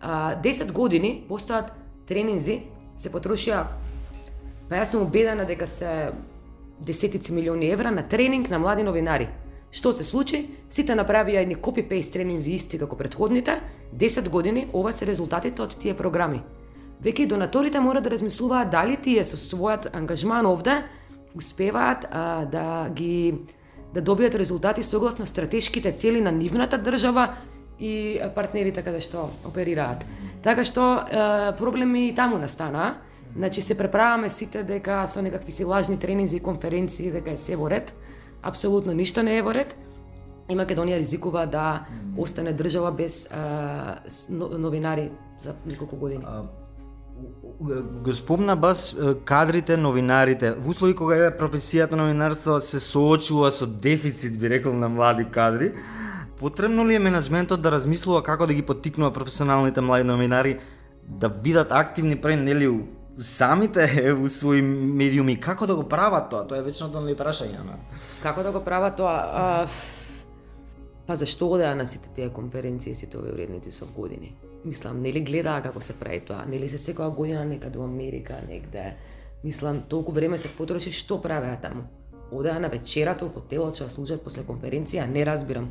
А, 0.01 0.37
10 0.43 0.73
години 0.73 1.25
постојат 1.29 1.71
тренинзи, 2.09 2.61
се 2.97 3.11
потрошија 3.11 3.65
па 4.69 4.81
јас 4.81 4.93
сум 4.93 5.07
убедена 5.07 5.45
дека 5.45 5.67
се 5.67 6.13
десетици 6.81 7.33
милиони 7.33 7.71
евра 7.71 7.91
на 7.91 8.03
тренинг 8.09 8.51
на 8.51 8.59
млади 8.59 8.83
новинари. 8.83 9.29
Што 9.75 9.93
се 9.93 10.05
случи? 10.05 10.45
Сите 10.71 10.95
направија 10.95 11.43
едни 11.43 11.55
копи-пейст 11.55 12.13
тренинзи 12.13 12.53
исти 12.55 12.79
како 12.79 12.97
претходните. 12.97 13.59
10 13.95 14.29
години 14.29 14.69
ова 14.73 14.93
се 14.93 15.07
резултатите 15.07 15.63
од 15.63 15.75
тие 15.79 15.95
програми. 15.95 16.43
Веќе 17.03 17.27
и 17.27 17.27
донаторите 17.27 17.81
мора 17.81 18.01
да 18.01 18.11
размислуваат 18.11 18.71
дали 18.71 18.97
тие 18.97 19.25
со 19.25 19.37
својот 19.37 19.91
ангажман 19.93 20.47
овде 20.47 20.83
успеваат 21.35 22.07
а, 22.11 22.45
да 22.47 22.89
ги 22.95 23.35
да 23.95 24.03
добијат 24.03 24.35
резултати 24.35 24.83
согласно 24.83 25.27
стратешките 25.27 25.93
цели 25.93 26.21
на 26.21 26.33
нивната 26.33 26.79
држава 26.79 27.35
и 27.79 28.21
партнерите 28.35 28.83
каде 28.83 29.01
што 29.01 29.31
оперираат. 29.47 30.05
Така 30.43 30.65
што 30.65 31.07
проблеми 31.59 32.09
и 32.09 32.15
таму 32.15 32.39
настанаа. 32.39 32.99
Значи 33.37 33.63
се 33.63 33.79
преправаме 33.79 34.31
сите 34.31 34.63
дека 34.63 35.07
со 35.07 35.23
некакви 35.23 35.53
си 35.53 35.65
лажни 35.65 35.99
тренинзи 35.99 36.37
и 36.37 36.41
конференции 36.43 37.11
дека 37.11 37.31
е 37.31 37.37
се 37.37 37.57
во 37.57 37.71
ред. 37.71 37.95
Апсолутно 38.43 38.93
ништо 38.93 39.23
не 39.23 39.39
е 39.39 39.43
во 39.43 39.55
ред. 39.55 39.77
И 40.51 40.55
Македонија 40.55 40.99
ризикува 41.01 41.47
да 41.47 41.87
остане 42.19 42.53
држава 42.53 42.93
без 42.93 43.27
а, 43.33 44.03
новинари 44.31 45.11
за 45.41 45.55
неколку 45.67 45.97
години. 45.97 46.25
Го 48.05 48.13
спомна 48.13 48.57
бас 48.57 48.97
кадрите, 49.25 49.77
новинарите. 49.77 50.53
Во 50.59 50.71
услови 50.75 50.97
кога 50.99 51.17
е 51.17 51.31
професијата 51.31 51.95
новинарство 51.95 52.59
се 52.61 52.81
соочува 52.83 53.53
со 53.55 53.67
дефицит, 53.67 54.39
би 54.39 54.51
рекол, 54.51 54.75
на 54.75 54.89
млади 54.89 55.25
кадри, 55.25 55.73
потребно 56.37 56.87
ли 56.87 56.95
е 56.95 56.99
менеджментот 56.99 57.63
да 57.63 57.71
размислува 57.71 58.23
како 58.23 58.47
да 58.47 58.55
ги 58.55 58.63
поттикнува 58.63 59.13
професионалните 59.13 59.81
млади 59.81 60.05
новинари 60.05 60.59
да 61.09 61.29
бидат 61.29 61.73
активни 61.73 62.17
пред 62.21 62.41
нели 62.43 62.69
у 62.69 62.81
самите 63.19 63.87
у 64.19 64.27
своји 64.27 64.63
медиуми, 64.63 65.39
како 65.41 65.67
да 65.67 65.75
го 65.75 65.85
прават 65.89 66.31
тоа? 66.31 66.49
Тоа 66.49 66.59
е 66.59 66.67
вечното 66.67 67.01
нели 67.01 67.15
прашање. 67.17 67.63
Како 68.23 68.43
да 68.43 68.51
го 68.51 68.65
прават 68.65 68.97
тоа? 68.97 69.15
А, 69.15 69.69
па 71.07 71.17
зашто 71.17 71.53
одеа 71.55 71.75
на 71.79 71.87
сите 71.87 72.11
тие 72.15 72.29
конференции, 72.35 72.95
сите 72.95 73.19
овие 73.19 73.33
уредници 73.33 73.71
со 73.73 73.87
години? 73.87 74.35
Мислам, 74.65 75.03
нели 75.03 75.21
гледаа 75.21 75.61
како 75.63 75.81
се 75.85 75.93
прави 75.99 76.23
тоа? 76.25 76.47
Нели 76.49 76.69
се 76.69 76.79
секоја 76.81 77.13
година 77.15 77.45
некаде 77.45 77.79
во 77.79 77.85
Америка, 77.85 78.39
негде? 78.49 78.95
Мислам, 79.45 79.83
толку 79.89 80.13
време 80.13 80.39
се 80.39 80.49
потроши, 80.49 80.93
што 80.93 81.21
правеа 81.21 81.59
таму? 81.61 81.85
Одеа 82.33 82.57
на 82.59 82.71
вечерата 82.73 83.27
во 83.27 83.31
хотелот, 83.35 83.77
што 83.77 83.91
служат 83.93 84.25
после 84.25 84.43
конференција, 84.49 85.05
не 85.07 85.25
разбирам. 85.25 85.69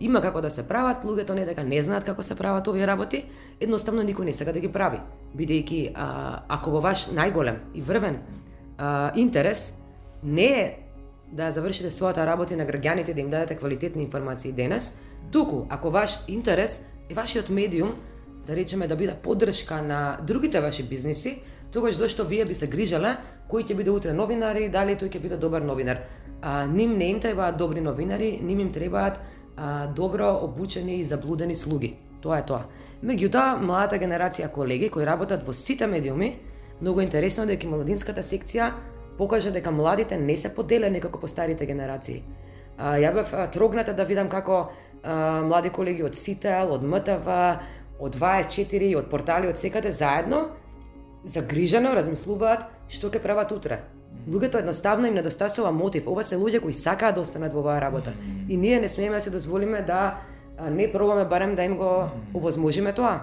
Има 0.00 0.22
како 0.22 0.40
да 0.40 0.50
се 0.50 0.62
прават, 0.68 1.02
луѓето 1.04 1.34
не 1.34 1.44
дека 1.48 1.64
не 1.64 1.82
знаат 1.82 2.06
како 2.06 2.22
се 2.22 2.36
прават 2.38 2.68
овие 2.68 2.86
работи, 2.86 3.24
едноставно 3.60 4.06
никој 4.06 4.30
не 4.30 4.34
сака 4.34 4.54
да 4.54 4.62
ги 4.62 4.70
прави. 4.72 5.02
Бидејќи, 5.36 5.92
а, 5.94 6.44
ако 6.48 6.70
во 6.70 6.80
ваш 6.80 7.08
најголем 7.10 7.58
и 7.74 7.82
врвен 7.82 8.20
а, 8.78 9.12
интерес 9.16 9.72
не 10.22 10.46
е 10.46 10.66
да 11.32 11.50
завршите 11.50 11.90
својата 11.90 12.26
работа 12.26 12.54
и 12.54 12.56
на 12.56 12.66
граѓаните 12.66 13.14
да 13.14 13.20
им 13.20 13.30
дадете 13.30 13.56
квалитетни 13.56 14.04
информации 14.04 14.52
денес, 14.52 14.94
туку 15.32 15.66
ако 15.68 15.90
ваш 15.90 16.18
интерес 16.28 16.84
е 17.10 17.14
вашиот 17.14 17.48
медиум 17.48 17.96
да 18.46 18.56
речеме 18.56 18.86
да 18.86 18.96
биде 18.96 19.14
поддршка 19.22 19.82
на 19.82 20.18
другите 20.22 20.60
ваши 20.60 20.82
бизниси, 20.82 21.42
тогаш 21.72 21.94
зошто 21.94 22.24
вие 22.24 22.44
би 22.44 22.54
се 22.54 22.66
грижале 22.66 23.16
кој 23.50 23.66
ќе 23.66 23.74
биде 23.76 23.90
утре 23.90 24.12
новинар 24.12 24.56
и 24.56 24.68
дали 24.68 24.96
тој 24.96 25.10
ќе 25.10 25.20
биде 25.22 25.36
добар 25.36 25.62
новинар. 25.62 25.98
А, 26.42 26.66
ним 26.66 26.96
не 26.98 27.10
им 27.10 27.20
требаат 27.20 27.56
добри 27.56 27.80
новинари, 27.80 28.38
ним 28.42 28.60
им 28.60 28.72
требаат 28.72 29.18
а, 29.56 29.86
добро 29.86 30.38
обучени 30.42 31.00
и 31.00 31.04
заблудени 31.04 31.54
слуги. 31.54 31.96
Тоа 32.22 32.38
е 32.38 32.46
тоа. 32.46 32.66
Меѓутоа, 33.04 33.60
младата 33.60 33.98
генерација 34.02 34.50
колеги 34.50 34.90
кои 34.90 35.06
работат 35.06 35.46
во 35.46 35.52
сите 35.52 35.86
медиуми, 35.86 36.38
многу 36.80 37.00
интересно 37.00 37.44
е 37.44 37.54
дека 37.54 37.68
младинската 37.68 38.22
секција 38.22 38.72
покажа 39.18 39.50
дека 39.50 39.70
младите 39.70 40.18
не 40.18 40.36
се 40.36 40.54
поделени 40.54 41.00
како 41.00 41.20
по 41.20 41.28
старите 41.28 41.66
генерации. 41.66 42.22
А, 42.78 42.96
ја 42.96 43.14
бев 43.14 43.32
трогната 43.52 43.94
да 43.94 44.04
видам 44.04 44.28
како 44.28 44.68
а, 45.02 45.42
млади 45.42 45.70
колеги 45.70 46.02
од 46.02 46.14
Сител, 46.14 46.72
од 46.72 46.82
МТВ, 46.82 47.28
од 48.00 48.16
24, 48.16 48.96
од 48.98 49.10
портали 49.10 49.48
од 49.48 49.58
секаде 49.58 49.90
заедно 49.92 50.48
загрижено 51.24 51.94
размислуваат 51.94 52.66
што 52.88 53.10
ќе 53.10 53.22
прават 53.22 53.52
утре. 53.52 53.80
Луѓето 54.30 54.58
едноставно 54.58 55.06
им 55.06 55.14
недостасува 55.14 55.70
мотив. 55.72 56.06
Ова 56.08 56.22
се 56.22 56.36
луѓе 56.38 56.60
кои 56.62 56.72
сакаат 56.72 57.14
да 57.14 57.20
останат 57.20 57.54
во 57.54 57.60
оваа 57.60 57.80
работа. 57.80 58.14
И 58.48 58.56
ние 58.56 58.80
не 58.80 58.88
смееме 58.88 59.16
да 59.16 59.20
се 59.20 59.30
дозволиме 59.30 59.82
да 59.82 60.18
не 60.70 60.92
пробаме 60.92 61.24
барем 61.24 61.54
да 61.54 61.62
им 61.62 61.76
го 61.76 62.08
овозможиме 62.34 62.92
тоа. 62.92 63.20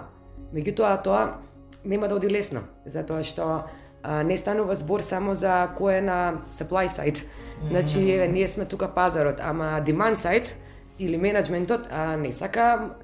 Меѓутоа 0.54 1.02
тоа 1.04 1.40
нема 1.86 2.08
да 2.08 2.16
оди 2.16 2.30
лесно, 2.30 2.62
затоа 2.86 3.24
што 3.24 3.66
а, 4.04 4.24
не 4.24 4.38
станува 4.38 4.76
збор 4.76 5.02
само 5.02 5.34
за 5.36 5.74
кој 5.76 5.98
е 5.98 6.02
на 6.02 6.20
supply 6.50 6.88
side. 6.88 7.24
Значи, 7.70 8.00
еве, 8.12 8.28
ние 8.28 8.48
сме 8.48 8.66
тука 8.66 8.88
пазарот, 8.88 9.40
ама 9.42 9.82
demand 9.86 10.16
side 10.16 10.54
или 11.00 11.18
менеджментот 11.18 11.88
а, 11.92 12.18
не 12.18 12.32
сака 12.32 12.96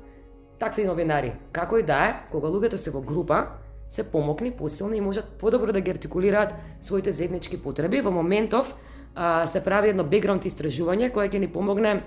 такви 0.60 0.86
новинари. 0.86 1.34
Како 1.52 1.78
и 1.80 1.84
да 1.84 2.04
е, 2.08 2.14
кога 2.32 2.48
луѓето 2.48 2.76
се 2.76 2.92
во 2.92 3.02
група, 3.02 3.48
се 3.90 4.04
помокни, 4.12 4.52
посилни 4.52 4.98
и 4.98 5.02
можат 5.02 5.26
подобро 5.40 5.74
да 5.74 5.82
ги 5.82 5.92
артикулираат 5.92 6.54
своите 6.82 7.12
заеднички 7.12 7.62
потреби. 7.64 8.02
Во 8.02 8.12
моментов 8.12 8.76
а, 9.16 9.48
се 9.48 9.64
прави 9.64 9.90
едно 9.90 10.04
бекграунд 10.04 10.46
истражување 10.46 11.12
кое 11.12 11.30
ќе 11.30 11.40
ни 11.40 11.48
помогне 11.48 12.04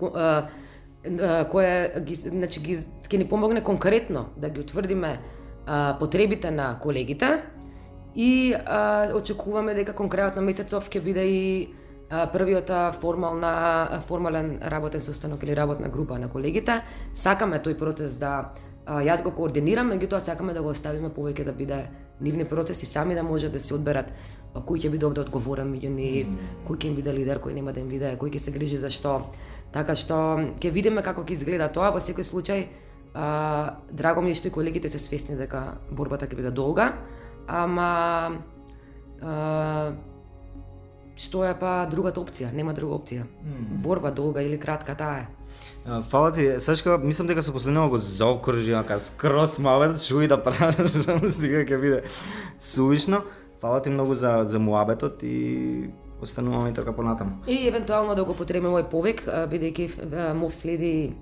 а, 0.00 0.48
а, 1.20 1.44
кое 1.50 2.02
ги, 2.02 2.14
значи, 2.14 2.60
ги, 2.60 2.76
ќе 2.76 3.18
ни 3.18 3.28
помогне 3.28 3.62
конкретно 3.62 4.26
да 4.36 4.50
ги 4.50 4.60
утврдиме 4.60 5.18
а, 5.66 5.96
потребите 6.00 6.50
на 6.50 6.78
колегите 6.82 7.42
и 8.16 8.54
а, 8.54 9.12
очекуваме 9.14 9.74
дека 9.74 9.94
кон 9.94 10.10
крајот 10.10 10.36
на 10.36 10.42
месецов 10.42 10.90
ќе 10.90 11.04
биде 11.04 11.28
и 11.30 11.44
а, 11.70 11.83
првиот 12.10 12.70
формална 13.00 14.02
формален 14.06 14.58
работен 14.62 15.00
состанок 15.00 15.42
или 15.42 15.56
работна 15.56 15.88
група 15.88 16.18
на 16.18 16.28
колегите. 16.28 16.82
Сакаме 17.14 17.58
тој 17.58 17.78
процес 17.78 18.18
да 18.18 18.54
јас 18.86 19.22
го 19.24 19.32
координирам, 19.32 19.90
меѓутоа 19.92 20.18
сакаме 20.18 20.52
да 20.54 20.62
го 20.62 20.68
оставиме 20.68 21.08
повеќе 21.08 21.44
да 21.44 21.52
биде 21.52 21.88
нивни 22.20 22.44
процеси 22.44 22.86
сами 22.86 23.14
да 23.14 23.22
можат 23.22 23.52
да 23.52 23.60
се 23.60 23.74
одберат 23.74 24.12
кој 24.54 24.84
ќе 24.84 24.90
биде 24.92 25.06
овде 25.06 25.24
одговорен 25.24 25.72
меѓу 25.72 25.90
нив, 25.90 26.28
кој 26.68 26.78
ќе 26.78 26.86
им 26.86 26.94
биде 26.94 27.12
лидер, 27.12 27.40
кој 27.42 27.54
нема 27.54 27.72
да 27.72 27.80
им 27.80 27.88
биде, 27.88 28.14
кој 28.20 28.30
ќе 28.36 28.38
се 28.38 28.54
грижи 28.54 28.78
за 28.78 28.90
што. 28.90 29.32
Така 29.72 29.96
што 29.98 30.14
ќе 30.60 30.70
видиме 30.70 31.02
како 31.02 31.24
ќе 31.24 31.34
изгледа 31.34 31.72
тоа, 31.74 31.90
во 31.90 31.98
секој 31.98 32.22
случај 32.22 32.66
а, 33.14 33.80
драго 33.90 34.22
ми 34.22 34.30
е 34.30 34.38
што 34.38 34.48
и 34.48 34.54
колегите 34.54 34.88
се 34.88 34.98
свесни 35.02 35.36
дека 35.36 35.80
борбата 35.90 36.28
ќе 36.30 36.38
биде 36.38 36.54
долга, 36.54 36.92
ама 37.48 38.38
а, 39.22 39.92
што 41.16 41.44
е 41.44 41.54
па 41.58 41.86
другата 41.90 42.20
опција? 42.20 42.52
Нема 42.52 42.74
друга 42.74 42.98
опција. 42.98 43.26
Борба 43.84 44.10
долга 44.10 44.42
или 44.42 44.58
кратка 44.58 44.94
таа 44.94 45.24
е. 45.24 45.26
Фала 46.08 46.32
ти, 46.32 46.60
Сашка, 46.60 46.98
мислам 46.98 47.28
дека 47.28 47.42
со 47.42 47.52
последново 47.52 47.90
го 47.90 47.98
заокружи, 47.98 48.72
ака 48.72 48.98
скрос 48.98 49.58
мале, 49.58 49.92
што 50.00 50.22
и 50.24 50.28
да 50.28 50.38
правиш, 50.40 50.92
сега 51.40 51.64
ќе 51.64 51.80
биде 51.80 52.02
сувишно. 52.60 53.22
Фала 53.60 53.82
ти 53.82 53.90
многу 53.90 54.14
за, 54.14 54.44
за 54.44 54.58
муабетот 54.58 55.22
и 55.22 55.90
остануваме 56.20 56.70
и 56.70 56.74
така 56.74 56.92
понатаму. 56.92 57.44
И 57.46 57.68
евентуално 57.68 58.14
да 58.14 58.24
го 58.24 58.34
потребиме 58.34 58.72
овој 58.72 58.88
повек, 58.88 59.24
бидејќи 59.28 60.34
мов 60.34 60.54
следи 60.56 61.14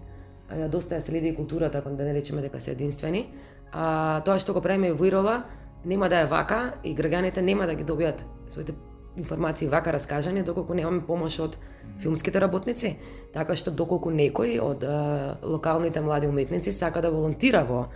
доста 0.70 1.00
следи 1.00 1.34
културата, 1.34 1.78
ако 1.78 1.90
да 1.90 2.04
не 2.04 2.14
речеме 2.14 2.42
дека 2.42 2.60
се 2.60 2.72
единствени. 2.72 3.28
А, 3.72 4.20
тоа 4.24 4.38
што 4.38 4.54
го 4.54 4.60
правиме 4.60 4.92
во 4.92 5.06
Ирола 5.08 5.42
нема 5.84 6.08
да 6.08 6.22
е 6.22 6.26
вака 6.26 6.74
и 6.84 6.94
граѓаните 6.94 7.40
нема 7.40 7.66
да 7.66 7.74
ги 7.74 7.84
добијат 7.84 8.22
своите 8.48 8.74
информации 9.16 9.68
вака 9.68 9.92
раскажани 9.92 10.42
доколку 10.42 10.74
немаме 10.74 11.00
помош 11.06 11.38
од 11.40 11.58
филмските 12.00 12.40
работници. 12.40 12.96
Така 13.34 13.56
што 13.56 13.70
доколку 13.70 14.10
некој 14.10 14.58
од 14.60 14.84
а, 14.84 15.36
локалните 15.42 16.00
млади 16.00 16.26
уметници 16.26 16.72
сака 16.72 17.02
да 17.02 17.10
волонтира 17.10 17.64
во 17.68 17.86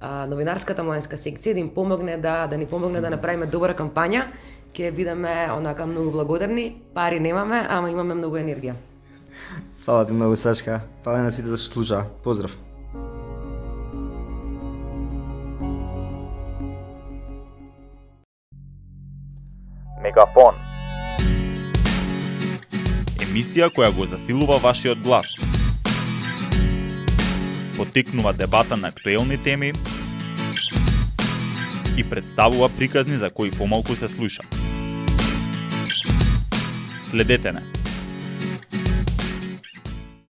а, 0.00 0.26
новинарската 0.26 0.82
младинска 0.82 1.16
секција 1.16 1.54
да 1.54 1.60
им 1.60 1.74
помогне 1.74 2.16
да 2.18 2.46
да 2.46 2.56
ни 2.56 2.66
помогне 2.66 3.00
да 3.00 3.10
направиме 3.10 3.46
добра 3.46 3.74
кампања, 3.74 4.28
ќе 4.74 4.94
бидеме 4.94 5.50
онака 5.50 5.86
многу 5.86 6.10
благодарни. 6.10 6.82
Пари 6.94 7.20
немаме, 7.20 7.66
ама 7.68 7.90
имаме 7.90 8.14
многу 8.14 8.36
енергија. 8.36 8.74
Фала 9.84 10.06
ти 10.06 10.12
многу, 10.12 10.36
Сашка. 10.36 10.80
Фала 11.04 11.22
на 11.22 11.32
сите 11.32 11.48
за 11.48 11.56
што 11.56 11.72
слушаа. 11.72 12.04
Поздрав. 12.24 12.69
Мегафон. 20.10 20.56
Емисија 23.22 23.68
која 23.70 23.92
го 23.94 24.06
засилува 24.10 24.56
вашиот 24.58 24.98
глас. 25.04 25.36
Потикнува 27.76 28.32
дебата 28.34 28.76
на 28.76 28.88
актуелни 28.88 29.38
теми 29.38 29.72
и 31.96 32.04
представува 32.10 32.68
приказни 32.68 33.16
за 33.16 33.30
кои 33.30 33.50
помалку 33.50 33.94
се 33.94 34.08
слуша. 34.08 34.42
Следете 37.04 37.52
не. 37.52 37.62